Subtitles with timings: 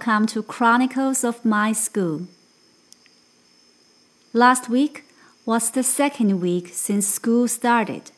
[0.00, 2.28] welcome to Chronicles of My School.
[4.32, 5.04] Last week
[5.44, 8.10] was the second week since school started.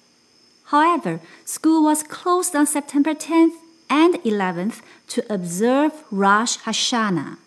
[0.67, 3.57] However, school was closed on September 10th
[3.91, 7.39] and 11th to observe Rosh Hashanah.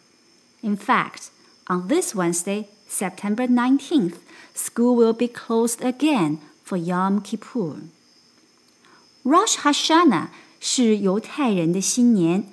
[0.61, 1.29] In fact,
[1.67, 4.17] on this Wednesday, September 19th,
[4.53, 7.83] school will be closed again for Yom Kippur.
[9.23, 10.27] Rosh Hashanah
[10.59, 12.43] 是犹太人的新年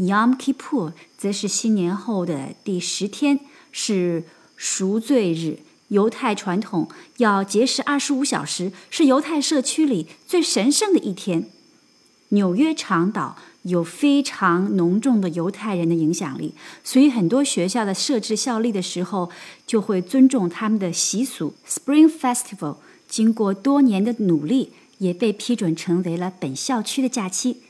[0.00, 3.38] ，Yom Kippur 则是新年后的第十天，
[3.70, 4.24] 是
[4.56, 5.60] 赎罪日。
[5.88, 11.50] 犹太传统要节食二十五小时，是犹太社区里最神圣的一天。
[12.28, 16.54] 纽约长岛有非常浓重的犹太人的影响力，
[16.84, 19.30] 所以很多学校的设置校历的时候
[19.66, 21.54] 就会尊重他们的习俗。
[21.68, 22.76] Spring Festival
[23.08, 27.62] 经过多年的努力，也被批准成为了本校区的假期。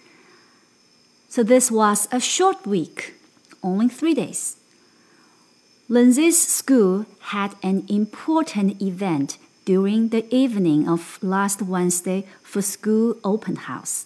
[1.29, 3.13] So this was a short week,
[3.61, 4.53] only three days.
[5.87, 13.55] Lindsay's school had an important event during the evening of last Wednesday for school open
[13.67, 14.03] house.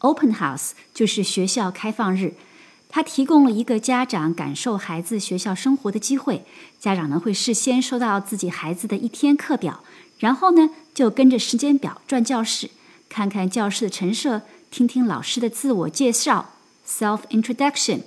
[0.00, 2.34] Open house 就是学校开放日，
[2.88, 6.44] 它提供了一个家长感受孩子学校生活的机会。
[6.78, 9.82] 家长呢会事先收到自己孩子的一天课表，
[10.18, 12.70] 然后呢就跟着时间表转教室，
[13.08, 14.42] 看看教室的陈设，
[14.74, 16.54] 听听老师的自我介绍
[16.86, 18.00] （self introduction），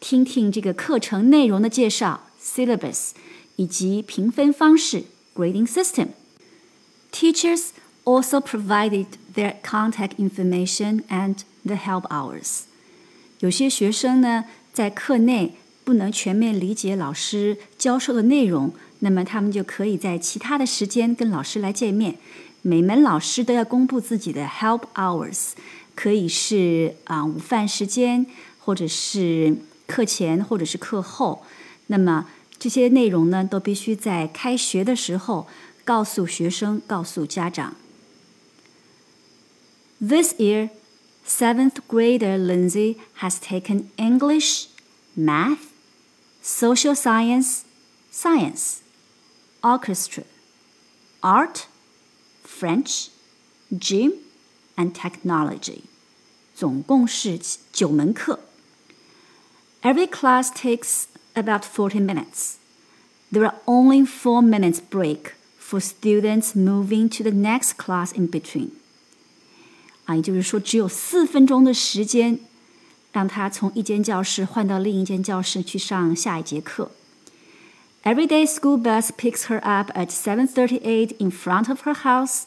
[0.00, 2.22] 听听这个课程内容的介绍。
[2.44, 3.10] syllabus
[3.54, 5.04] 以及评分方式
[5.36, 6.08] grading system.
[7.12, 7.68] Teachers
[8.02, 12.62] also provided their contact information and the help hours.
[13.38, 22.16] 有些学生呢，在课内不能全面理解老师教授的内容，那么他们就可以在其他的时间跟老师来见面。
[22.62, 25.50] 每门老师都要公布自己的 help hours，
[25.96, 28.26] 可以是啊午饭时间，
[28.58, 29.56] 或者是
[29.86, 31.44] 课前，或者是课后。
[31.88, 32.26] 那么
[32.58, 35.46] 这些内容呢，都必须在开学的时候
[35.84, 37.76] 告诉学生、告诉家长。
[40.00, 40.70] This year,
[41.26, 44.66] seventh grader Lindsay has taken English,
[45.16, 45.58] math,
[46.42, 47.60] social science,
[48.12, 48.78] science,
[49.60, 50.24] orchestra,
[51.20, 51.66] art,
[52.44, 53.08] French,
[53.70, 54.14] gym,
[54.76, 55.82] and technology.
[56.54, 57.38] 总共是
[57.72, 58.40] 九门课。
[59.82, 61.04] Every class takes
[61.34, 62.54] about 40 minutes.
[63.32, 68.70] There are only 4 minutes break for students moving to the next class in between.
[70.04, 72.38] 啊，也就是说，只有四分钟的时间，
[73.12, 76.90] 让他从一间教室换到另一间教室去上下一节课。
[78.04, 82.42] Everyday school bus picks her up at 7:38 in front of her house,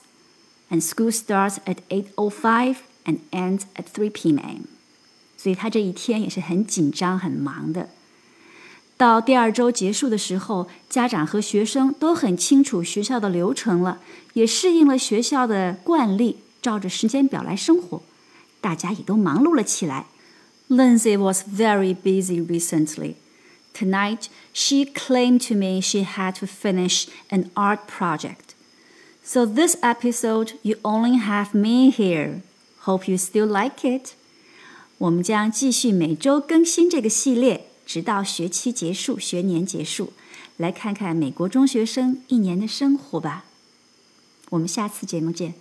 [0.69, 4.63] and school starts at 8:05 and ends at 3 p.m.
[5.37, 7.89] 所以她这一天也是很紧张、很忙的。
[8.97, 13.99] 到第二周结束的时候，家长和学生都很清楚学校的流程了，
[14.33, 18.01] 也适应了学校的惯例，照着时间表来生活。
[18.61, 20.05] 大家也都忙碌了起来。
[20.69, 23.15] Lindsay was very busy recently.
[23.73, 28.55] Tonight, she claimed to me she had to finish an art project.
[29.29, 32.41] So this episode, you only have me here.
[32.81, 34.11] Hope you still like it.
[34.99, 37.67] 我们将继续每周更新这个系列。
[37.85, 40.13] 直到学期结束、学年结束，
[40.57, 43.45] 来看看美国中学生一年的生活吧。
[44.49, 45.53] 我们下次节目见。